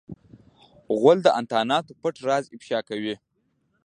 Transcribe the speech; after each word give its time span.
غول 0.99 1.17
د 1.23 1.27
انتاناتو 1.39 1.97
پټ 2.01 2.15
راز 2.27 2.45
افشا 2.55 2.79
کوي. 2.89 3.15